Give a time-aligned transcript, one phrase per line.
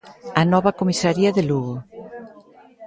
[0.41, 1.75] A nova comisaría de Lugo.